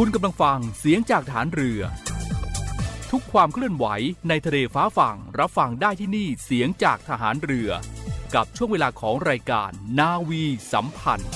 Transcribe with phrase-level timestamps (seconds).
[0.00, 1.80] คุณกำลังฟังเสียงจากฐานเรือ
[3.10, 3.86] ทุกความเคลื่อนไหว
[4.28, 7.70] ในทะเลฟ้าฝั่งรับฟังได้ที่นี่เสียงจากทหารเรือ
[8.34, 11.32] กับช่วงเวลาของรายการนาวีสัมพันธ์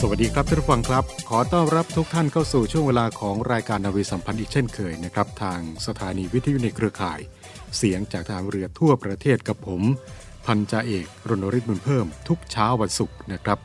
[0.00, 7.20] สวัสดีครับท่านผู้ฟังครับ ขอต้อนรับทุกท่านเข้าสู่ช่วงเวลาของรายการนาวีสัมพันธ์อีกเช่นเคยนะครับ ทางสถานีวิทยุในเครือข่าย
[7.76, 9.82] เสียงจากทางเรือทั่วประเทศกับผม
[10.46, 13.58] พันจ่าเอกรณฤทธิ์บุญเพิ่มทุกเช้าวันศุกร์นะครับ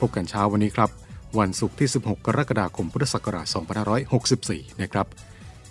[0.00, 0.90] พบกันเช้าวันนี้ครับ
[1.38, 3.46] วันศุกร์ที่ 16 กรกฎาคมพุทธศักราช
[4.12, 5.06] 2564 นะครับ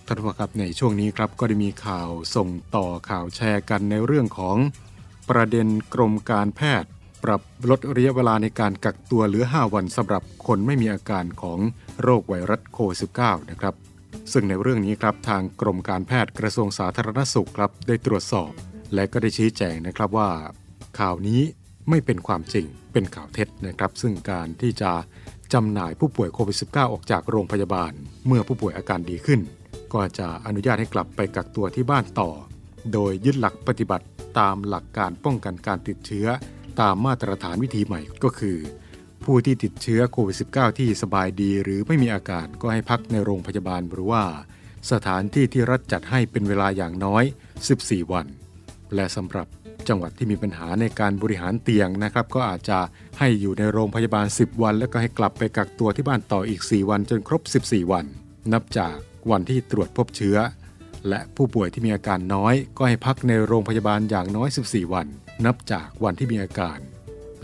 [0.06, 4.58] ท่านผู้ฟังครับในช่วงนี้ครับก็ได้มีข่าวส่งต่อข่าวแชร์กันในเรื่องของ
[5.30, 6.89] ประเด็นกรมการแพทย์
[7.23, 11.59] ปรับลดระยะเวลาในการกักตัวเหลือ 5 วันสำหรับคนไม่มีอาการของ
[12.02, 13.75] โรคไวรัสโควิด -19 นะครับ
[14.31, 18.52] ซึ่งในเรื่องนี้ครับทางกรมการแพทย์กระทรวงสาธารณสุขครับได้ตรวจสอบ
[18.94, 20.30] และก็ได้ชี้แจงนะครับว่า
[21.00, 21.42] ข่าวนี้
[21.89, 24.92] ไม่เป็นความจริงเป็นข่าวเท็จนะครับ ซึ่งการที่จะ
[25.53, 27.92] จำหน่ายผู้ป่วยโควิด -19 ออกจากโรงพยาบาล
[28.28, 29.39] เมื่อผู้ป่วยอาการดีขึ้น
[29.94, 32.30] ก็จะอนุญาตให้กลับไปกักตัวที่บ้านต่อ
[32.94, 34.06] โดยยึดหลักปฏิบัติ
[34.40, 36.28] ตามหลักการป้องกันการติดเชื้อ
[36.81, 38.57] ตามมาตรฐานวิธีใหม่ก็คือ
[39.24, 44.24] ผู้ที่ติดเชื้อโควิด -19 ที่สบายดีหรือไม่มีอาการก็ให้พักในโรงพยาบาลหรือว่า
[44.91, 47.24] สถานที่ที่รัฐจัดให้เป็นเวลาอย่างน้อย
[47.68, 48.28] 14 วัน
[48.96, 49.47] และสำหรับ
[49.88, 52.79] จังหวัดที่มีปัญหาในการบริหารเตียงนะครับ ก็อาจจะ
[53.19, 58.06] ให้อยู่ในโรงพยาบาล 10 วัน แล้วก็ให้กลับไปกักตัวที่บ้านต่ออีก 4 วันจนครบ 14 วัน
[58.53, 58.96] นับจาก
[59.31, 60.38] วันที่ตรวจพบเชื้อ
[61.09, 65.07] และผู้ป่วยที่มีอาการน้อย ก็ให้พักในโรงพยาบาลอย่างน้อย 14 วัน
[65.46, 66.80] นับจากวันที่มีอาการ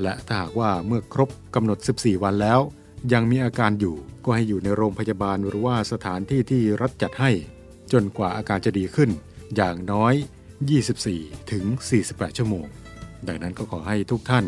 [0.02, 2.60] และถ้าหากว่าเมื่อครบกำหนด 14 วันแล้ว
[3.14, 7.32] ยังมีอาการอยู่ก็ให้อยู่ในโรงพยาบาลหรือว่าสถานที่ที่รัฐจัดให้
[7.92, 9.10] จนกว่าอาการจะดีขึ้น
[9.56, 10.14] อย่างน้อย
[10.58, 11.66] 24 ถึง
[12.02, 12.68] 48 ชั่วโมง
[13.28, 14.46] ดังนั้นก็ขอให้ทุกท่าน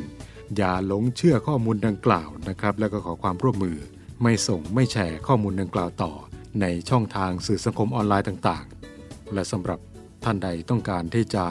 [0.58, 3.78] อย่าหลงเชื่อข้อมูลดังกล่าวนะครับ แล้วก็ขอความร่วมมือ
[4.24, 6.14] ไม่ส่งไม่แชร์ข้อมูลดังกล่าวต่อ
[6.62, 9.80] ในช่องทางสื่อสังคมออนไลน์ต่างๆ และสำหรับ
[10.24, 11.46] ท่านใดต้องการที่จะ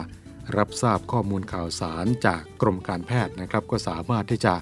[0.57, 4.55] รับทราบข้อมูลข่าวสารจากกรมการแพทย์นะครับ ก็สามารถที่จะ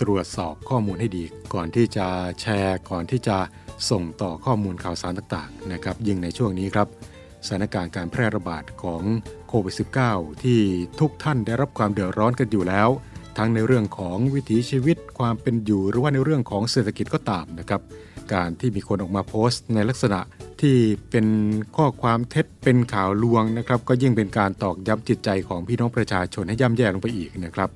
[0.00, 2.06] ตรวจสอบข้อมูลให้ดี ก่อนที่จะ
[2.40, 3.38] แชร์ก่อนที่จะ
[3.90, 6.88] ส่งต่อข้อมูลข่าวสารต่างๆนะครับยิ่งในช่วงนี้ครับ
[7.46, 9.02] สถานการณ์การแพร่ระบาดของ
[9.48, 9.74] โควิด
[10.08, 10.60] -19 ที่
[11.00, 12.88] ทุกท่านได้รับความเดือดร้อนกันอยู่แล้ว
[13.38, 17.80] ทั้งในเรื่องของวิถีชีวิตความเป็นอยู่หรือว่าในเรื่องของเศรษฐกิจก็ตามนะครับ
[18.32, 20.20] การที่มีคนออกมาโพสต์ ในลักษณะ
[20.60, 20.76] ที่
[21.10, 21.26] เป็น
[21.76, 27.70] ข้อความเท็จเป็นข่าวลวงนะครับ ก็ยิ่งเป็นการตอกย้ำจิตใจของพี่น้องประชาชนให้ย่ำแย่ลงไปอีกนะครับ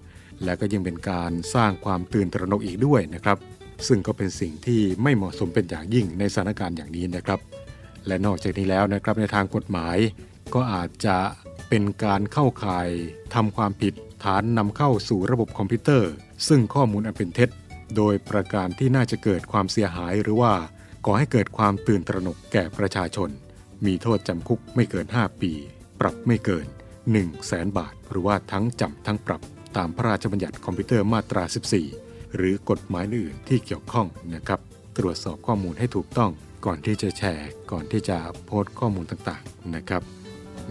[0.44, 3.38] และก็ยังเป็นการสร้างความตื่นตระหนกอีกด้วยนะครับ
[3.86, 7.40] ซึ่งก็เป็นสิ่งที่ไม่เหมาะสมเป็นอย่างยิ่งในสถานการณ์อย่างนี้นะครับ
[8.06, 9.96] และนอกจากนี้แล้วนะครับในทางกฎหมาย
[10.54, 11.16] ก็อาจจะ
[11.68, 12.88] เป็นการเข้าข่าย
[13.34, 13.94] ทำความผิด
[14.26, 16.12] ฐานนำเข้าสู่ระบบคอมพิวเตอร์
[16.48, 17.50] ซึ่งข้อมูลอันเป็นเท็จ
[17.96, 20.54] โดยประการที่น่าจะเกิดความเสียหายหรือว่า
[21.06, 23.30] ก่อให้เกิดความตื่นตระหนกแก่ประชาชน
[23.86, 25.52] มีโทษจำคุกไม่เกิน 5 ปี
[26.00, 29.42] ปรับไม่เกิน 1 0 0 0 0แสนบาท หรือว่าทั้งจำทั้งปรับ
[29.76, 31.44] ตามพระราชบัญญัติคอมพิวเตอร์มาตรา
[31.88, 34.60] 14 หรือกฎหมายอื่นที่เกี่ยวข้องนะครับ
[34.98, 36.30] ตรวจสอบข้อมูลให้ถูกต้อง
[36.66, 40.02] ก่อนที่จะแชร์ ก่อนที่จะโพสต์ข้อมูลต่างๆนะครับ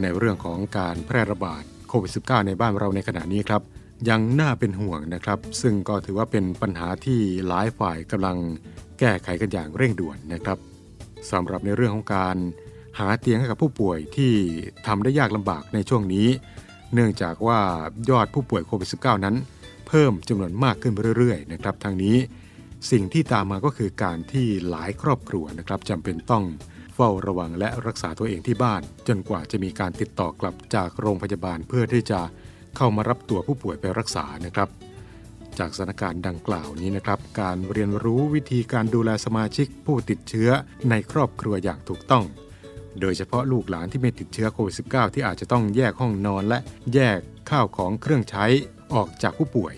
[0.02, 3.62] ในเรื่องของการแพร่ระบาด โควิด -19 ในบ้านเราในขณะนี้ครับ
[4.10, 8.38] ยังน่าเป็นห่วงนะครับ ซึ่งก็ถือว่าเป็นปัญหาที่หลายฝ่ายกำลัง
[9.00, 10.58] แก้ไขกันอย่างเร่งด่วนนะครับ
[11.32, 12.38] สำหรับในเรื่องของการ
[13.00, 14.34] หาเตียงให้กับผู้ป่วยที่
[14.88, 16.28] ทำได้ยากลำบากในช่วงนี้
[16.94, 17.60] เนื่องจากว่า
[18.10, 19.36] ยอดผู้ป่วยโควิด -19 นั้น
[19.88, 22.18] เพิ่มจำนวนมากขึ้นเรื่อยๆนะครับทางนี้
[22.92, 26.44] สิ่งที่ตามมาก็คือการที่หลายครอบครัวนะครับจำเป็นต้อง
[26.96, 32.20] เฝ้าระวังและรักษาตัวเองที่บ้าน จนกว่าจะมีการติดต่อกลับจากโรงพยาบาลเพื่อที่จะ
[32.78, 34.70] เข้ามารับตัวผู้ป่วยไปรักษานะครับ
[35.60, 40.50] จากสถานการณ์ดังกล่าวนี้นะครับ การเรียนรู้วิธีการดูแลสมาชิกผู้ติดเชื้อ
[40.90, 42.26] ในครอบครัวอย่างถูกต้อง
[43.02, 46.60] โดยเฉพาะลูกหลานที่ไม่ติดเชื้อโควิด -19 ที่อาจจะต้องแยกห้องนอนและ
[46.94, 47.20] แยก
[47.50, 48.46] ข้าวของเครื่องใช้
[48.94, 49.74] ออกจากผู้ป่วย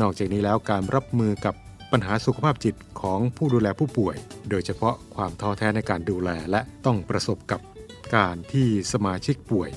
[0.00, 1.54] นอกจากนี้แล้วการรับมือกับ
[1.92, 4.16] ปัญหาสุขภาพจิตของผู้ดูแลผู้ป่วย
[4.50, 7.60] โดยเฉพาะความท้อแท้ในการดูแลและต้องประสบกับ
[8.16, 9.70] การที่สมาชิกป่วย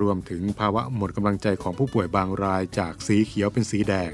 [0.00, 4.12] รวมถึงภาวะหมดกำลังใจของผู้ป่วยบางรายจากสีเขียวเป็นสีแดง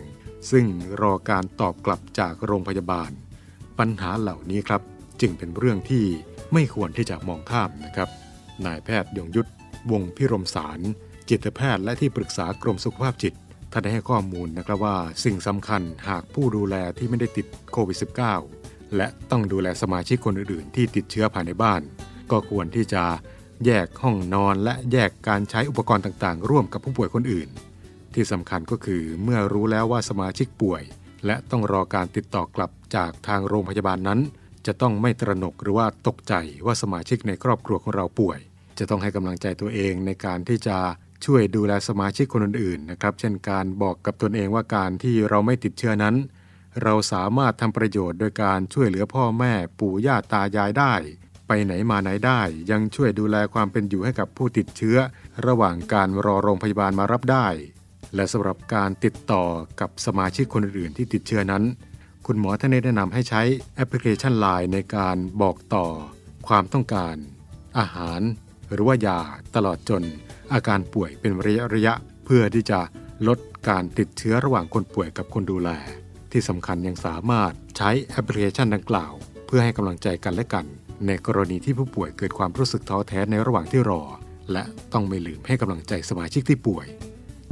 [0.51, 0.67] ซึ่ง
[1.01, 3.11] รอการตอบกลับจากโรงพยาบาล
[3.79, 4.83] ปัญหาเหล่านี้ครับ
[5.21, 6.05] จึงเป็นเรื่องที่
[6.53, 8.09] ไม่ควรที่จะมองข้ามนะครับ
[8.67, 9.51] นายแพทย์ยงยุทธ
[9.91, 10.81] วงพิรมสาร
[11.29, 13.35] จิตแพทย์และที่ปรึกษากรมสุขภาพจิต
[13.77, 17.99] ท่านได้ให้ข้อมูลนะครับว่าสิ่งสำคัญหากผู้ดูแลที่ไม่ได้ติดโควิด
[18.43, 21.81] -19 และต้องดูแลสมาชิกคนอื่นๆ ที่ติดเชื้อภายในบ้าน
[22.31, 23.05] ก็ควรที่จะ
[23.65, 27.49] แยกห้องนอนและแยกการใช้อุปกรณ์ต่างๆ ร่วมกับผู้ป่วยคนอื่น
[28.15, 30.83] ที่สำคัญก็คือเมื่อรู้แล้วว่าสมาชิกป่วย
[31.27, 34.21] และต้องรอการติดต่อกลับจากทางโรงพยาบาลนั้น
[34.67, 36.35] จะต้องไม่ตระหนกหรือว่าตกใจ
[36.67, 38.39] ว่าสมาชิกในครอบครัวของเราป่วย
[38.79, 40.79] จะต้องให้กำลังใจตัวเองในการที่จะ
[41.25, 46.15] ช่วยดูแลสมาชิกคนอื่นๆนะครับ เช่นการบอกกับตนเองว่าการที่เราไม่ติดเชื้อนั้น
[46.83, 50.95] เราสามารถทำประโยชน์โดยการช่วยเหลือพ่อแม่ปู่ย่าตายายได้
[51.47, 52.41] ไปไหนมาไหนได้
[52.71, 54.97] ยังช่วยดูแลความเป็นอยู่ให้กับผู้ติดเชื้อ
[55.47, 57.47] ระหว่างการรอโรงพยาบาลมารับได้
[58.15, 59.45] และสำหรับการติดต่อ
[59.81, 61.63] กับสมาชิกคนอื่นๆที่ติดเชื้อนั้น
[62.27, 63.43] คุณหมอท่านได้แนะนำให้ใช้
[63.75, 65.87] แอปพลิเคชัน Line ในการบอกต่อ
[66.49, 67.17] ความต้องการ
[67.79, 68.21] อาหาร
[68.75, 69.19] หรือว่ายา
[69.57, 70.03] ตลอดจน
[70.53, 71.95] อาการป่วยเป็นระยะระยะ
[72.25, 72.81] เพื่อที่จะ
[73.29, 73.39] ลด
[73.69, 75.71] การติดเชื้อระหว่างคนป่วยกับคนดูแล
[76.33, 79.13] ที่สำคัญยังสามารถใช้แอปพลิเคชันดังกล่าว
[79.47, 80.65] เพื่อให้กำลังใจกันและกัน
[81.07, 84.03] ในกรณีที่ผู้ป่วยเกิดความรู้สึกท้อแท้ในระหว่างที่รอ
[84.53, 86.87] และต้องไม่ลืมให้กำลังใจสมาชิกที่ป่วย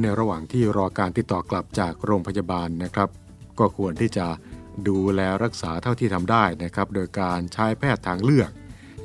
[0.01, 3.09] ในระหว่างที่รอการติดต่อกลับจากโรงพยาบาลนะครับ
[3.59, 4.27] ก็ควรที่จะ
[4.87, 8.49] ดูแลรักษาเท่าที่ทำได้นะครับ โดยการใช้แพทย์ทางเลือก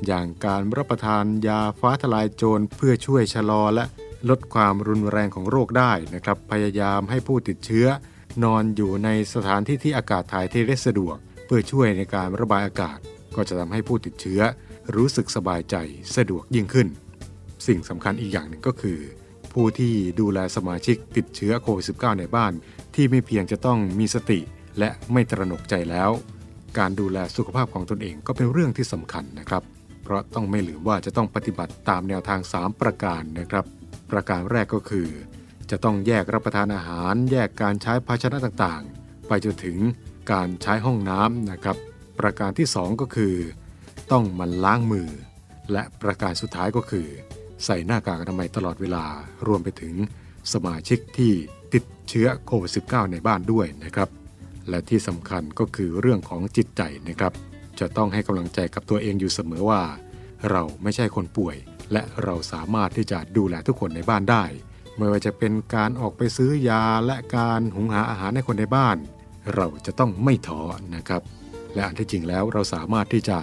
[0.07, 3.85] อย่างการรับประทานยาฟ้าทลายโจรเพื่อช่วยชะลอและ
[4.29, 7.87] ลดความรุนแรงของโรคได้นะครับ พยายามให้ผู้ติดเชื้อ
[8.43, 11.15] นอนอยู่ในสถานที่ที่อากาศถ่ายเทได้สะดวก
[11.45, 12.97] เพื่อช่วยในการระบายอากาศ
[13.35, 14.41] ก็จะทำให้ผู้ติดเชื้อ
[14.95, 15.75] รู้สึกสบายใจ
[16.15, 16.87] สะดวกยิ่งขึ้น
[17.67, 18.99] สิ่งสำคัญอีกอย่างหนึ่งก็คือ
[19.53, 22.53] ผู้ที่ดูแลสมาชิกติดเชื้อโควิด -19 ในบ้าน
[22.95, 24.39] ที่ไม่เพียงจะต้องมีสติ
[24.79, 26.11] และไม่ตระหนกใจแล้ว
[26.77, 29.63] การดูแลสุขภาพของตนเองก็เป็นเรื่องที่สำคัญนะครับ
[30.11, 33.65] ราะต้องไม่ลืมว่าจะต้องปฏิบัติตามแนวทาง 3 ประการนะครับ
[34.11, 35.09] ประการแรกก็คือ
[35.69, 39.77] จะต้องแยกรับประทานอาหาร แยกการใช้ภาชนะต่างๆ ไปจนถึง
[40.31, 41.77] การใช้ห้องน้ำนะครับ
[42.19, 43.35] ประการที่ 2 ก็คือ
[44.11, 45.09] ต้องมันล้างมือ
[45.71, 47.07] และประการสุดท้ายก็คือ
[47.65, 49.05] ใส่หน้ากากอนามัยตลอดเวลา
[49.47, 49.93] รวมไปถึง
[50.53, 51.33] สมาชิกที่
[51.73, 54.09] ติดเชื้อโควิด -19 ในบ้านด้วยนะครับ
[54.69, 57.33] และที่สำคัญก็คือเรื่องของจิตใจนะครับ
[57.79, 59.81] จะต้องให้กำลังใจกับตัวเองอยู่เสมอว่า
[60.49, 61.55] เราไม่ใช่คนป่วย
[61.91, 64.43] และเราสามารถที่จะดูแลทุกคนในบ้านได้
[64.97, 68.97] ไม่ว่าจะเป็นการออกไปซื้อยาและการหุงหาอาหารให้คนในบ้าน
[69.55, 70.61] เราจะต้องไม่ท้อ
[70.95, 71.21] นะครับ
[71.73, 73.37] และอันที่จริงแล้วเราสามารถที่จะ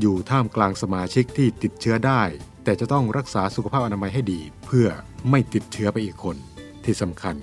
[0.00, 2.22] อยู่ท่ามกลางสมาชิกที่ติดเชื้อได้
[2.64, 4.88] แต่จะต้องรักษาสุขภาพอนามัยให้ดี เพื่อ
[5.30, 6.36] ไม่ติดเชื้อไปอีกคน
[6.84, 7.36] ที่สำคัญ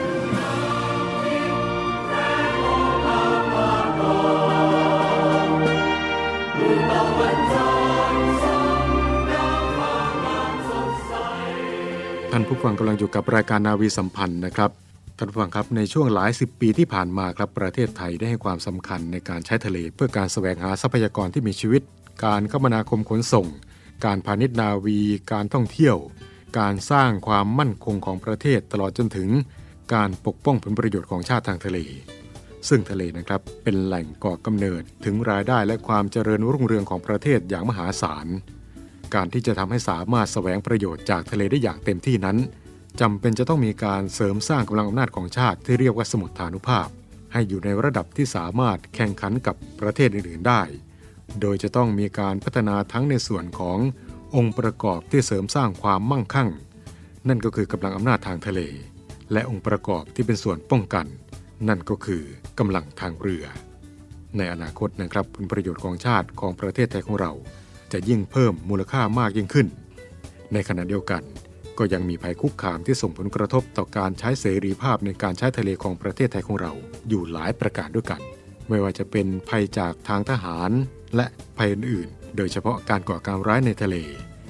[12.31, 14.71] ท่านผู้ฟังกำลังอยู่กับรายการนาวีสัมพันธ์นะครับ
[15.17, 21.81] ท่านผู้ฟังครับในช่วงหลายสิบปีที่ผ่านมาครับประเทศไทยได้ให้ความสำคัญในการใช้ทะเล เพื่อการแสวงหาทรัพยากรที่มีชีวิต
[22.25, 23.47] การคมนาคมขนส่ง
[24.05, 24.99] การพาณิชย์นาวี
[25.31, 25.97] การท่องเที่ยว
[26.59, 29.29] การสร้างความมั่นคงของประเทศตลอดจนถึง
[29.93, 31.77] การปกป้องผลประโยชน์ของชาติทางทะเล
[32.69, 38.27] ซึ่งทะเลนะครับเป็นแหล่งก่อกำเนิดถึงรายได้และความเจริญรุ่งเรืองของประเทศอย่างมหาศาล
[39.15, 42.37] การที่จะทำให้สามารถแสวงประโยชน์จากทะเลได้อย่างเต็มที่นั้น
[43.01, 46.87] จำเป็นจะต้องมีการเสริมสร้างกำลังอำนาจของชาติที่เรียกว่าสมุทฐานุภาพ
[47.33, 50.61] ให้อยู่ในระดับที่สามารถแข่งขันกับประเทศอื่นๆได้
[51.41, 53.77] โดยจะต้องมีการพัฒนาทั้งในส่วนของ
[54.35, 56.49] องค์ประกอบที่เสริมสร้างความมั่งคั่ง
[57.27, 58.61] นั่นก็คือกำลังอำนาจทางทะเล
[59.31, 61.05] และองค์ประกอบที่เป็นส่วนป้องกัน
[61.67, 62.23] นั่นก็คือ
[62.59, 63.45] กำลังทางเรือ
[64.37, 67.31] ในอนาคตนะครับผลประโยชน์ของชาติของประเทศไทยของเรา
[67.93, 69.67] จะยิ่งเพิ่มมูลค่ามากยิ่งขึ้น
[70.53, 71.23] ในขณะเดียวกัน
[71.77, 76.71] ก็ยังมีภัยคุกคามที่ส่งผลกระทบต่อการใช้เสรีภาพในการใช้ทะเลของประเทศไทยของเรา
[77.09, 78.21] อยู่หลายประการด้วยกัน
[78.69, 80.71] ไม่ว่าจะเป็นภัยจากทางทหาร
[81.15, 81.25] และ
[81.57, 83.95] ภัยอื่นๆ โดยเฉพาะการก่อการร้ายในทะเล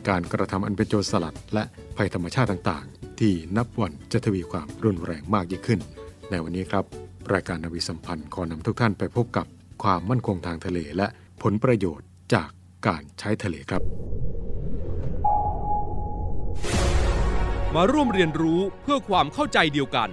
[0.09, 1.63] การกระทำอันเป็นโจรสลัด และ
[1.97, 5.79] ภัยธรรมชาติต่างๆ ที่นับวันจะทวีความรุนแรงมากยิ่งขึ้น
[6.29, 6.85] ในวันนี้ครับ
[7.33, 9.45] รายการนาวีสัมพันธ์ขอนำทุกท่านไปพบกับ
[9.83, 11.07] ความมั่นคงทางทะเลและ
[11.41, 12.49] ผลประโยชน์จาก
[12.87, 13.83] การใช้ทะเลครับ
[17.75, 20.09] มาร่วมเรียนรู้เพื่อความเข้าใจเดียวกัน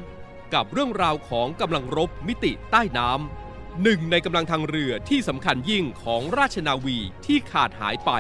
[0.54, 8.10] กับเรื่องราวของกำลังรบมิติใต้น้ำหนึ่งในกำลังทางเรือที่สำคัญยิ่งของราชนาวีที่ขาดหายไป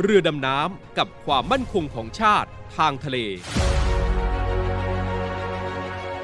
[0.00, 3.18] เรือดำน้ำกับความมั่นคงของชาติทางทะเล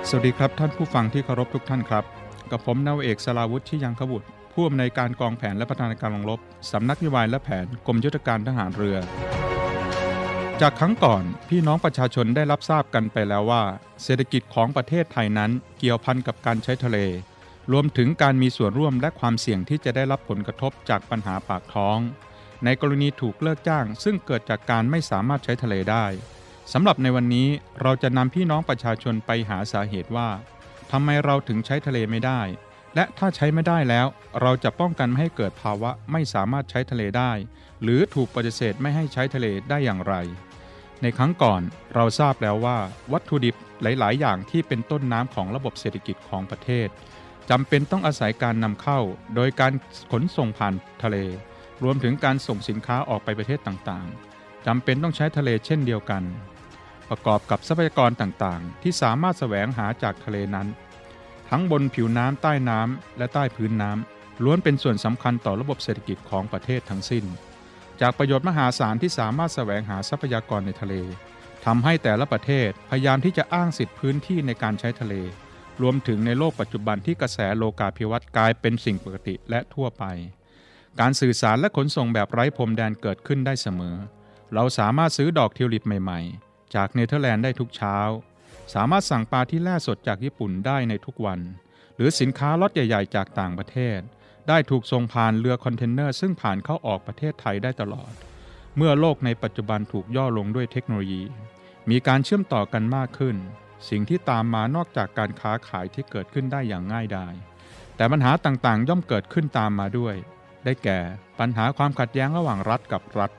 [0.08, 2.04] สวัสดีครับท่านผู้ฟังที่เคารพทุกท่านครับ
[2.50, 6.40] กับผมนาวเอกสลาวุฒิชิยังขบุตร ผู้อำนวยการกองแผนและพัฒนาการลงรบ
[6.72, 8.98] สำนักวิวายและแผนกรมยุทธการทหารเรือ
[10.60, 13.62] จากครั้งก่อนพี่น้องประชาชนได้รับทราบกันไปแล้วว่า
[14.02, 16.98] เศรษฐกิจของประเทศไทยนั้นเกี่ยวพันกับการใช้ทะเล
[17.72, 21.98] รวมถึงการมีส่วนร่วมและความเสี่ยงที่จะได้รับผลกระทบจากปัญหาปากท้อง
[22.64, 26.06] ในกรณีถูกเลิกจ้าง ซึ่งเกิดจากการไม่สามารถใช้ทะเลได้
[26.72, 27.48] สำหรับในวันนี้
[27.82, 30.28] เราจะนำพี่น้องประชาชนไปหาสาเหตุว่า
[30.92, 32.40] ทำไมเราถึงใช้ทะเลไม่ได้
[32.94, 34.06] และถ้าใช้ไม่ได้แล้ว
[34.40, 37.32] เราจะป้องกันไม่ให้เกิดภาวะไม่สามารถใช้ทะเลได้
[37.82, 40.14] หรือถูกปฏิเสธไม่ให้ใช้ทะเลได้อย่างไร
[41.02, 41.62] ในครั้งก่อน
[41.94, 42.78] เราทราบแล้วว่า
[43.12, 46.88] วัตถุดิบหลาย ๆ อย่างที่เป็นต้นน้ำของระบบเศรษฐกิจของประเทศ
[47.50, 49.00] จำเป็นต้องอาศัยการนำเข้า
[49.34, 49.72] โดยการ
[50.12, 51.16] ขนส่งผ่านทะเล
[51.82, 56.22] รวมถึงการส่งสินค้าออกไปประเทศต่างๆจำเป็นต้องใช้ทะเลเช่นเดียวกัน
[57.08, 60.68] ประกอบกับทรัพยากรต่างๆ ที่สามารถแสวงหาจากทะเลนั้น
[61.54, 67.24] ทั้งบนผิวน้ำใต้น้ำและใต้พื้นน้ำล้วนเป็นส่วนสำคัญต่อระบบเศรษฐกิจของประเทศทั้งสิ้น
[68.00, 70.94] จากประโยชน์มหาศาลที่สามารถแสวงหาทรัพยากรในทะเล
[71.64, 75.14] ทำให้แต่ละประเทศพยายามที่จะอ้างสิทธิพื้นที่ในการใช้ทะเล
[75.82, 80.04] รวมถึงในโลกปัจจุบันที่กระแสโลกาภิวัตน์กลายเป็นสิ่งปกติและทั่วไป
[81.00, 83.96] การสื่อสารและขนส่งแบบไร้พรมแดนเกิดขึ้นได้เสมอ
[84.54, 87.96] เราสามารถซื้อดอกทิวลิปใหม่ ๆ จากเนเธอร์แลนด์ได้ทุกเช้า
[88.74, 91.40] สามารถสั่งปลาที่แล่สดจากญี่ปุ่นได้ในทุกวัน
[91.96, 94.00] หรือสินค้าล็อตใหญ่ๆ จากต่างประเทศ
[94.48, 98.12] ได้ถูกส่งผ่านเรือคอนเทนเนอร์ซึ่งผ่านเข้าออกประเทศไทยได้ตลอด
[98.76, 101.22] เมื่อโลกในปัจจุบันถูกย่อลงด้วยเทคโนโลยี
[101.90, 103.36] มีการเชื่อมต่อกันมากขึ้น
[103.88, 107.34] สิ่งที่ตามมานอกจากการค้าขายที่เกิดขึ้นได้อย่างง่ายดาย
[107.96, 110.14] แต่ปัญหาต่างๆ ย่อมเกิดขึ้นตามมาด้วย
[110.64, 110.98] ได้แก่
[111.38, 113.30] ปัญหาความขัดแย้งระหว่างรัฐกับรัฐ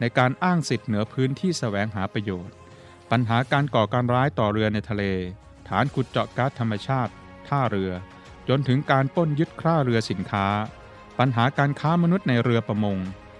[0.00, 2.56] ในการอ้างสิทธิเหนือพื้นที่แสวงหาประโยชน์
[3.10, 5.04] ปัญหาการก่อการร้ายต่อเรือในทะเล
[5.68, 7.12] ฐานขุดเจาะก๊าซธรรมชาติ
[7.48, 7.92] ท่าเรือ
[8.48, 10.46] จนถึงการป้นยึดคร่าเรือสินค้า
[11.18, 12.98] ปัญหาการค้ามนุษย์ในเรือประมง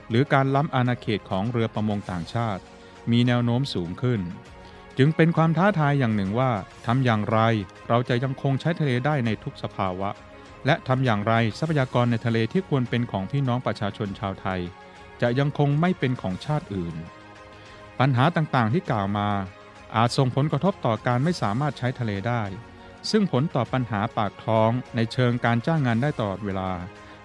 [0.08, 2.62] หรือการล้ำอาณาเขตของเรือประมงต่างชาติ
[3.10, 4.20] มีแนวโน้มสูงขึ้น
[4.98, 6.50] จึงเป็นความท้าทายอย่างหนึ่งว่า
[6.86, 7.38] ทำอย่างไร
[7.88, 10.10] เราจะยังคงใช้ทะเลได้ในทุกสภาวะ
[10.66, 14.60] และทำอย่างไรทรัพยากรในทะเลที่ควรเป็นของพี่น้องประชาชนชาวไทย
[15.22, 16.96] จะยังคงไม่เป็นของชาติอื่น
[18.00, 19.28] ปัญหาต่างๆที่กล่าวมา
[19.96, 22.42] อาจส่งผลกระทบต่อการไม่สามารถใช้ทะเลได้
[23.10, 26.70] ซึ่งผลต่อปัญหาปากท้องในเชิงการจ้างงานได้ตลอดเวลา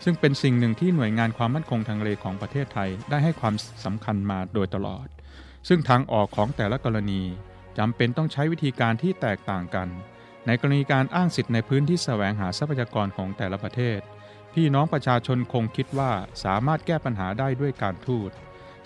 [0.04, 3.56] ซึ่งเป็นสิ่งหนึ่งที่หน่วยงานความมั่นคงทางทะเลของประเทศไทยได้ให้ความ
[3.86, 5.08] สำคัญมาโดยตลอด
[5.68, 7.22] ซึ่งทางออกของแต่ละกรณี
[7.78, 9.88] จำเป็นต้องใช้วิธีการที่แตกต่างกัน
[10.46, 14.00] ในกรณีการอ้างสิทธิ์ในพื้นที่แสวงหาทรัพยากรของแต่ละประเทศ
[14.54, 16.12] พี่น้องประชาชนคงคิดว่า
[16.44, 18.32] สามารถแก้ปัญหาได้ด้วยการทูต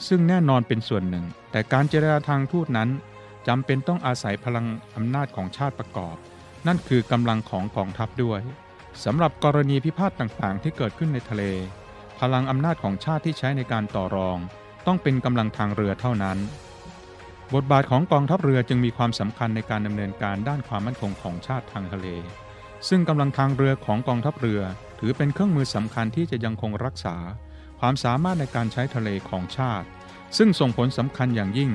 [0.08, 2.90] ซึ่งแน่นอนเป็นส่วนหนึ่ง แต่การเจรจาทางทูตนั้น
[3.48, 6.16] จำเป็นต้องอาศัยพลังอำนาจของชาติประกอบ
[6.68, 8.42] นั่นคือกำลังของกองทัพด้วย
[9.04, 11.44] สำหรับกรณีพิพาทต่างๆ ที่เกิดขึ้นในทะเล
[12.20, 14.38] พลังอำนาจของชาติที่ใช้ในการต่อรอง
[14.88, 16.38] ต้องเป็นกำลังทางเรือเท่านั้น
[17.54, 22.08] บทบาทของกองทัพเรือจึงมีความสำคัญในการดำเนินการด้านความมั่นคงของชาติทางทะเล
[22.88, 24.62] ซึ่งกำลังทางเรือของกองทัพเรือ
[25.00, 27.16] ถือเป็นเครื่องมือสำคัญที่จะยังคงรักษา
[27.80, 29.88] ความสามารถในการใช้ทะเลของชาติ
[30.38, 31.72] ซึ่งส่งผลสำคัญอย่างยิ่ง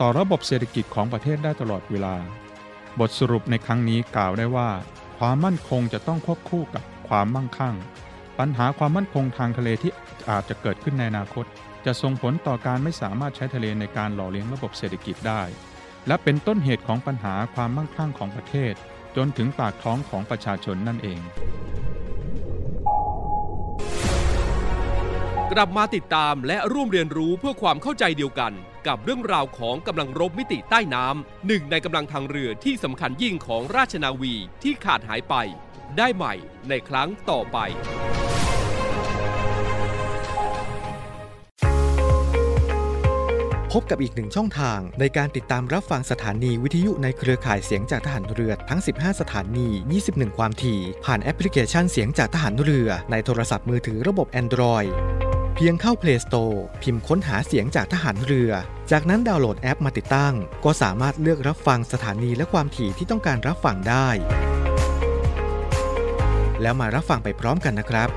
[0.00, 2.16] ต่อระบบเศรษฐกิจของประเทศได้ตลอดเวลา
[3.00, 4.70] บทสรุปในครั้งนี้กล่าวได้ว่า
[5.18, 7.76] ความมั่นคงจะต้องควบคู่กับความมั่งคั่ง
[8.38, 9.92] ปัญหาความมั่นคงทางทะเลที่
[10.30, 11.44] อาจจะเกิดขึ้นในอนาคต
[11.86, 15.42] จะส่งผลต่อการไม่สามารถใช้ทะเลในการหล่อเลี้ยงระบบเศรษฐกิจได้
[16.06, 18.74] และเป็นต้นเหตุของปัญหาความมั่งคั่งของประเทศ
[19.16, 21.20] จนถึงปากท้องของประชาชนนั่นเอง
[25.56, 28.52] กลับมาติดตามและร่วมเรียนรู้เพื่อความเข้าใจเดียวกัน
[28.86, 35.34] กับเรื่องราวของกำลังรบมิติใต้น้ำหนึ่งในกำลังทางเรือที่สำคัญยิ่งของราชนาวีที่ขาดหายไป
[35.98, 36.34] ได้ใหม่
[36.68, 37.58] ในครั้งต่อไป
[43.76, 49.68] พบกับอีกหนึ่งช่องทางในการติดตามรับฟังสถานีวิทยุในเครือข่ายเสียงจากทหารเรือทั้ง 15 สถานี
[50.02, 54.90] 21 ความถี่ ผ่านแอปพลิเคชันเสียงจากทหารเรือในโทรศัพท์มือถือระบบ Android
[55.64, 58.50] พียงเข้า Play Store พิมพ์ค้นหาเสียงจากทหารเรือ
[58.90, 64.08] จากนั้นดาวน์โหลดแอปมาติดตั้ง ก็สามารถเลือกรับฟังสถานีและความถี่ที่ต้องการรับฟังได้
[66.62, 68.08] แล้วมารับฟังไปพร้อมกันนะครับ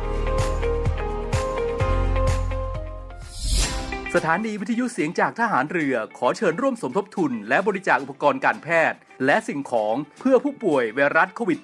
[4.16, 11.60] สถานีวิทยุเสียงจากทหารเรือขอเชิญร่วมสมทบทุน และบริจาคอุปกรณ์การแพทย์ และสิ่งของเพื่อผู้ป่วยไวรัสโควิด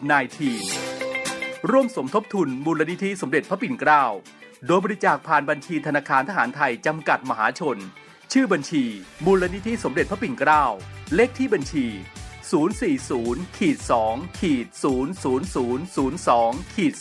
[0.84, 4.06] -19 ร่วมสมทบทุนมูลนิธิสมเด็จพระปิ่นเกล้า
[4.68, 7.78] โดยบริจาคผ่านบัญชีธนาคารทหารไทยจำกัดมหาชน
[8.34, 8.84] ชื่อบัญชี
[9.26, 10.66] มูลนิธิสมเด็จพระปิ่นเกล้า
[11.16, 11.86] เลขที่บัญชี
[12.72, 13.78] 040ขีด
[14.10, 14.68] 2ขีด
[15.66, 16.94] 00002ขีด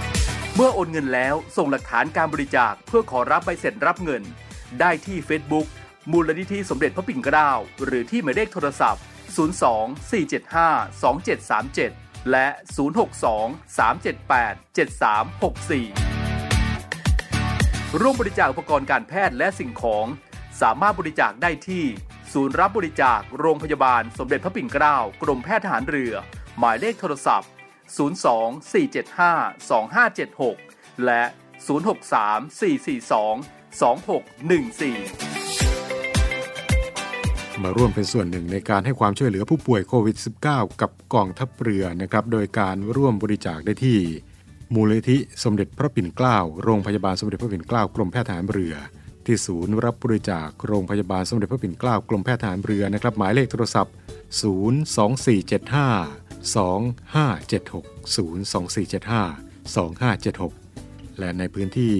[0.00, 4.22] 0เมื่อโอนเงินแล้วส่งหลักฐานการบริจาคเพื่อขอรับใบเสร็จรับเงิน
[4.80, 5.66] ได้ที่ Facebook
[6.12, 7.50] มูลนิธิสมเด็จพระปิ่นเกล้า
[7.84, 9.02] หรือที่หมายเลขโทรศัพท์
[9.62, 10.72] 02 475
[11.62, 12.46] 2737 และ
[13.28, 16.13] 062 378 7364
[18.00, 20.06] ร่วมบริจาคอุปกรณ์การแพทย์และสิ่งของ
[20.62, 21.84] สามารถบริจาคได้ที่
[22.32, 26.12] ศูนย์รับบริจาคโรงพยาบาลสมเด็จพระปิ่นเกล้ากรมแพทย์ทหารเรือ
[26.58, 27.50] หมายเลขโทรศัพท์
[27.96, 28.28] 02
[28.72, 31.22] 475 2576 และ
[32.04, 40.16] 063 442 2614 มาร่วมเป็นส่วนหนึ่งในการให้ความช่วยเหลือผู้ป่วยโควิด
[40.48, 43.98] -19 กับกองทัพเรือนะครับ โดยการร่วมบริจาคได้ที่
[44.74, 48.74] มูลนิธิสมเด็จพระปิ่นเกล้าโรงพยาบาลสมเด็จพระปิ่นเกล้ากรมแพทย์ทหารเรือ
[49.26, 53.94] ที่ศูนย์รับบริจาคโรงพยาบาลสมเด็จพระปิ่นเกล้ากรมแพทย์ทหารเรือนะครับหมายเลขโทรศัพท์
[54.44, 61.92] 02475 2576 02475 2576และในพื้นที่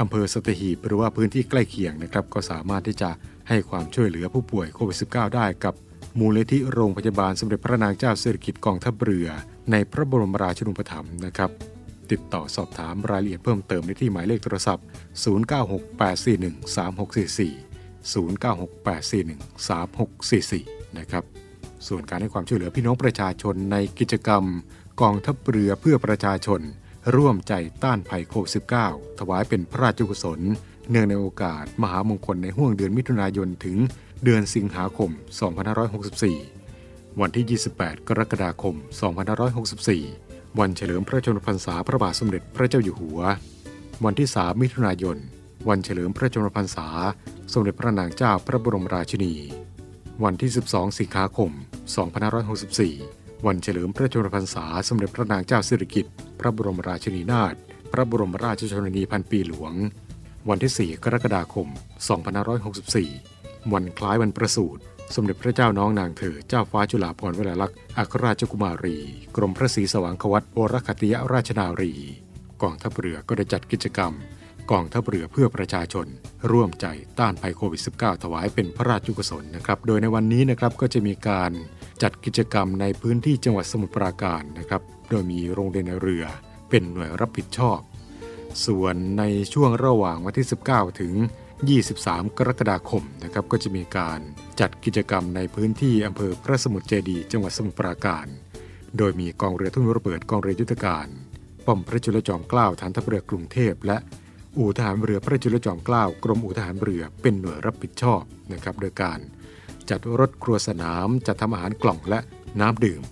[0.00, 3.10] อำเภอสตหีบหรือว่าพื้นที่ใกล้เคียงนะครับ ก็สามารถที่จะ
[3.48, 5.74] ให้ความช่วยเหลือผู้ป่วยโควิด -19 ได้กับ
[6.18, 9.28] มูลนิธิโรงพยาบาลสมเด็จพระนางเจ้าสิริกิติ์กองทัพเรือ
[9.70, 11.50] ในพระบรมราชูปถัมภ์นะครับ
[12.12, 14.84] ติดต่อสอบถามรายละเอียดเพิ่มเติมได้ที่หมายเลขโทรศัพท์
[15.24, 15.30] 0968413644
[20.90, 21.24] 0968413644 นะครับ
[21.88, 24.44] ส่วนการให้ความช่วยเหลือพี่น้องประชาชนในกิจกรรม
[25.00, 26.60] กองทัพเรือเพื่อประชาชน
[27.16, 27.52] ร่วมใจ
[27.84, 28.50] ต้านภัยโควิด
[28.84, 30.40] -19 ถวายเป็นพระราชกุศล
[30.90, 33.76] เนื่องในโอกาส มหามงคลในห่วงเดือนมิถุนายนถึง
[34.24, 35.10] เดือนสิงหาคม
[36.34, 38.74] 2564 วันที่ 28 กรกฎาคม
[39.50, 43.20] 2564 วันเฉลิมพระชนมพรรษาพระบาทสมเด็จพระเจ้าอยู่หัว
[44.04, 45.16] วันที่ 3 มิถุนายน
[45.68, 46.86] วันเฉลิมพระชนมพรรษา
[47.52, 49.34] สมเด็จพระนางเจ้าพระบรมราชินี
[50.24, 51.50] วันที่ 12 สิงหาคม
[52.68, 57.54] 2564 วันเฉลิมพระชนมพรรษา สมเด็จพระนางเจ้าสิริกิติ์พระบรมราชินีนาถ
[57.92, 59.74] พระบรมราชชนนีพันปีหลวง
[60.48, 61.68] วันที่ 4 กรกฎาคม
[62.90, 64.82] 2564 วันคล้ายวันประสูติ
[65.14, 68.96] สมเด็จพระเจ้าน้องนางเธอ เจ้าฟ้าจุฬาภรณ์วลัยลักษณ์อัครราชกุมารี
[69.36, 71.92] กรมพระศรีสว่างควัตวรคติยราชนารี
[72.62, 74.12] กองทัพเรือก็ได้จัดกิจกรรม
[74.70, 76.06] กองทัพเรือเพื่อประชาชน
[76.50, 76.86] ร่วมใจ
[77.18, 81.52] ต้านภัยโควิด -19 ถวายเป็นพระราชกุศลนะครับ โดยในวันนี้นะครับก็จะมีการ
[82.02, 86.24] จัดกิจกรรมในพื้นที่จังหวัดสมุทรปราการนะครับ โดยมีโรงเรียนในเรือ
[86.70, 87.78] เป็นหน่วยรับผิดชอบ
[88.66, 91.14] ส่วนในช่วงระหว่างวันที่ 19 ถึง
[91.68, 94.20] 23 กรกฎาคมนะครับก็จะมีการ
[94.60, 98.26] จัดกิจกรรมในพื้นที่อำเภอพระสมุทรเจดี จังหวัดสมุทรปราการ
[98.98, 101.06] โดยมีกองเรือทุ่นระเบิดกองเรือยุทธการ
[101.66, 103.96] ป้อมพระจุลจอมเกล้าฐานทัพเรือกรุงเทพ และ
[104.58, 109.18] อู่ทหารเรือพระจุลจอมเกล้ากรมอู่ทหารเรือเป็นหน่วยรับผิดชอบนะครับโดยการ
[109.90, 112.20] จัดรถครัวสนามจัดทำอาหารกล่องและ
[112.60, 113.02] น้ำดื่ม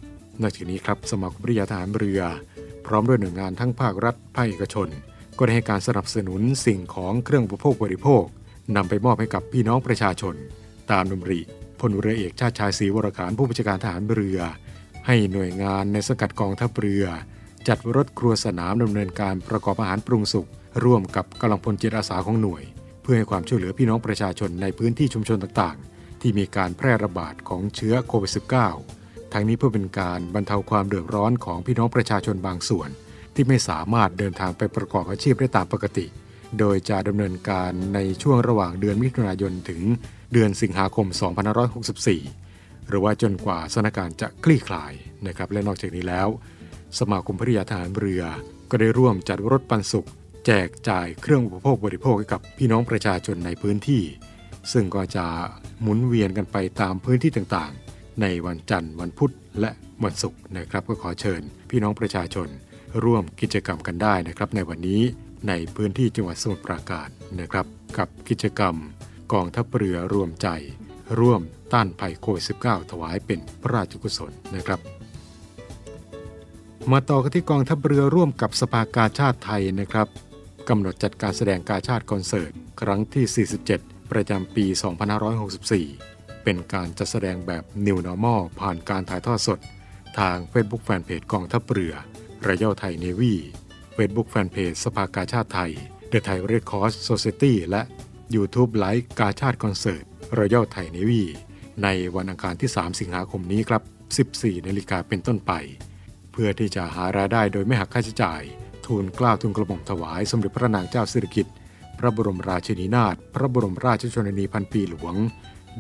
[0.41, 2.21] นอกจากนี้ครับสมาคมวิทยาทหารเรือ
[2.87, 4.89] พร้อมด้วยหน่วยงานทั้งภาครัฐภาคเอกชน
[5.39, 8.25] ก็ได้ให้การสนับสนุนสิ่งของเครื่องอุปโภคบริโภค
[8.77, 10.35] นำไปมอบให้กับพี่น้องประชาชน
[10.91, 11.41] ตามดำริ
[11.81, 14.39] พลเรือเอกชาติชายศรีวรการผู้บัญชาการทหารเรือ
[15.07, 17.05] ให้หน่วยงานในสกัดกองทัพเรือ
[17.69, 20.47] จัดรถครัวสนามดำเนินการประกอบอาหารปรุงสุก
[20.85, 22.63] ร่วมกับกำลังพลจิตอาสาของหน่วย
[23.03, 28.33] เพื่อให้ความช่วยเหลือพี่น้องประชาชนในพื้นที่ชุมชนต่างๆ ที่มีการแพร่ระบาดของเชื้อโควิด
[28.77, 32.89] -19 ทั้งนี้เพื่อเป็นการบรรเทาความเดือดร้อนของพี่น้องประชาชนบางส่วน
[33.35, 36.07] ที่ไม่สามารถเดินทางไปประกอบอาชีพได้ตามปกติ
[36.59, 39.81] โดยจะดำเนินการในช่วงระหว่างเดือนมิถุนายนถึง
[40.33, 41.07] เดือนสิงหาคม
[41.99, 44.93] 2564 หรือว่าจนกว่าสถานการณ์จะคลี่คลาย
[45.27, 46.29] นะครับและนอกจากนี้แล้ว
[46.99, 48.23] สมาคมภริยาทหารเรือ
[48.71, 50.09] ก็ได้ร่วมจัดรถปันสุข
[50.47, 54.03] แจกจ่ายเครื่องอุปโภคบริโภคให้กับพี่น้องประชาชนในพื้นที่
[54.73, 55.27] ซึ่งก็จะ
[55.83, 59.71] หมุนเวียนกันไปตามพื้นที่ต่างๆ ในวันจันทร์วันพุธและ
[60.05, 62.49] วันศุกร์นะครับก็ขอเชิญ พี่น้องประชาชน
[63.05, 65.03] ร่วมกิจกรรมกันได้นะครับในวันนี้
[65.49, 67.09] ในพื้นที่จังหวัดสมุทรปราการ
[67.41, 67.67] นะครับ
[67.99, 68.75] กับกิจกรรม
[69.33, 70.49] กองทัพเรือรวมใจ
[71.19, 71.41] ร่วม
[71.73, 74.81] ต้านภัยโควิด -19 ถวายเป็นพระราชกุศลนะครับ
[76.93, 80.09] มาต่อกันที่กองทัพเรือร่วมกับสภากาชาติไทยนะครับ
[80.69, 84.67] กำหนดจัดการแสดงกาชาติคอนเสิร์ต ครั้งที่ 47 ประจำปี
[85.55, 89.59] 2564 เป็นการจัดแสดงแบบ New Normal ผ่านการถ่ายทอดสด
[90.19, 91.95] ทาง Facebook Fanpage กองทัพเรือ
[92.47, 93.35] ระย a ไทยเนวี
[93.99, 95.73] Facebook Fanpage สภากาชาติไทย
[96.13, 97.83] The Thai Red Cross Society และ
[98.35, 100.05] YouTube ไลฟ์กาชาติคอนเสิร์ต
[100.39, 101.23] รอยัลไทยเนวี
[101.83, 103.83] ในวันอังคารที่ 3 สิงหาคมนี้ครับ
[104.29, 105.53] 14 นาฬิกาเป็นต้นไป
[106.33, 108.43] เพื่อที่จะหารายได้โดยไม่หักค่าใช้จ่าย
[108.87, 111.55] ทูลกล้าวทูลกระหม่อมถวายสมเด็จพระนางเจ้าสิริกิติ์
[111.99, 115.15] พระบรมราชินีนาถพระบรมราชชนนีพันปีหลวง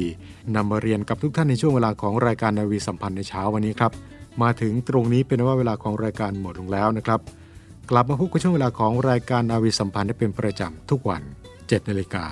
[0.57, 3.93] นำมาเรียนกับทุกท่านในช่วงเวลาของรายการนาวีสัมพันธ์ในเช้าวันนี้ครับ
[4.43, 7.21] มาถึงตรงนี้เป็นว่าเวลาของรายการหมดลงแล้วนะครับ
[7.91, 11.23] กลับมาพบกับช่วงเวลาของรายการนาวีสัมพันธ์ได้เป็นประจำทุกวัน
[11.57, 12.25] 7นาฬิกา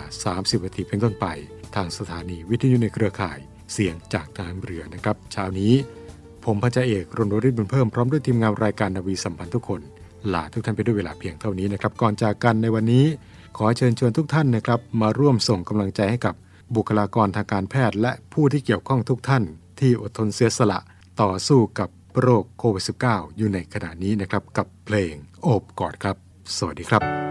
[0.43, 1.27] 30นาทีเป็นต้นไป
[1.75, 3.39] ทางสถานีวิทยุในเครือข่าย
[3.73, 5.73] เสียงจากทหารเรือนะครับเช้านี้
[6.45, 9.81] ผมพันจ่าเอกรณริศบุญเพิ่มพร้อมด้วยทีมงานรายการนาวีสัมพันธ์ทุกคน
[10.33, 13.05] ลาทุกท่านไปด้วยเวลาเพียงเท่านี้นะครับก่อนจากกันในวันนี้
[13.57, 16.35] ขอเชิญชวนทุกท่านนะครับ มาร่วมส่งกำลังใจให้กับ
[16.75, 19.45] บุคลากรทางการแพทย์ และผู้ที่เกี่ยวข้องทุกท่าน
[19.81, 20.79] ที่อดทนเสียสละ
[21.23, 21.89] ต่อสู้กับ
[22.21, 26.17] โรคโควิด -19 อยู่ในขณะนี้นะครับ กับเพลงโอบกอดครับ
[26.57, 27.24] สวัสดีครับ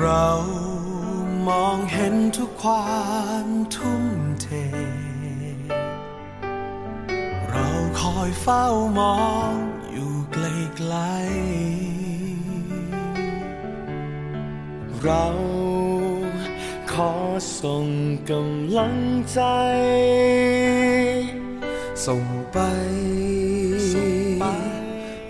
[0.00, 0.28] เรา
[1.48, 2.96] มองเห็นทุกควา
[3.44, 4.04] มทุ่ม
[4.42, 4.48] เท
[7.48, 7.66] เรา
[8.00, 8.66] คอยเฝ้า
[8.98, 9.52] มอง
[9.92, 15.26] อยู่ไกลๆเรา
[16.92, 17.12] ขอ
[17.60, 17.86] ส่ง
[18.30, 18.96] กำลัง
[19.32, 19.40] ใจ
[22.06, 22.58] ส่งไป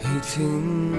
[0.03, 0.92] ให้ถึง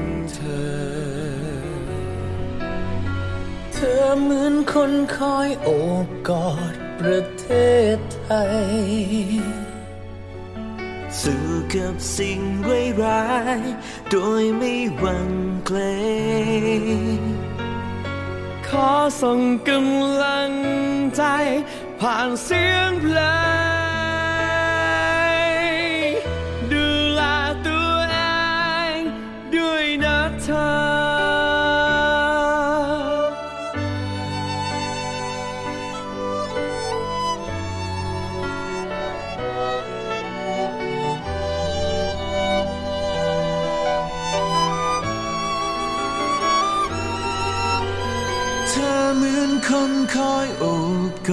[4.02, 5.70] อเหมือนคนคอยโอ
[6.06, 7.48] บกอดประเท
[7.96, 8.64] ศไทย
[11.22, 13.26] สู้กับสิ่งร้ายร้า
[13.60, 13.62] ย
[14.12, 15.32] โดยไม่หวั่น
[15.66, 15.80] เกร
[17.18, 17.22] ง
[18.68, 18.90] ขอ
[19.22, 20.52] ส่งกำลัง
[21.16, 21.24] ใจ
[22.00, 23.20] ผ่านเสียงเพล
[23.72, 23.73] ง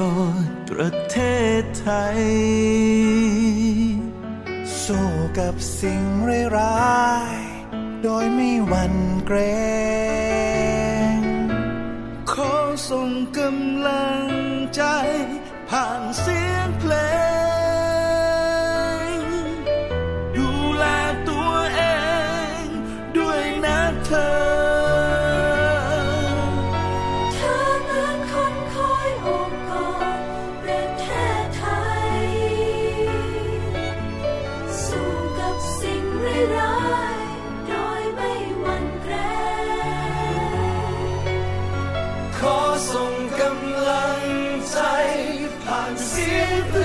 [0.00, 1.18] กอดประเท
[1.60, 2.22] ศไทย
[4.82, 5.08] สู้
[5.38, 6.02] กับสิ่ง
[6.56, 7.36] ร้าย
[8.02, 8.94] โดยไม่หวั่น
[9.26, 9.38] เกร
[11.14, 11.18] ง
[12.32, 12.54] ขอ
[12.88, 14.28] ส่งกำลัง
[14.74, 14.82] ใจ
[15.70, 16.59] ผ่านเสียง
[46.24, 46.79] sempre.